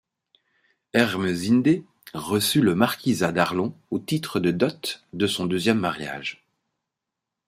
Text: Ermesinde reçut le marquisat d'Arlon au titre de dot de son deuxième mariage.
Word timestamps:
Ermesinde 0.93 1.83
reçut 2.15 2.63
le 2.63 2.73
marquisat 2.73 3.31
d'Arlon 3.31 3.77
au 3.91 3.99
titre 3.99 4.39
de 4.39 4.49
dot 4.49 5.05
de 5.13 5.27
son 5.27 5.45
deuxième 5.45 5.77
mariage. 5.77 6.43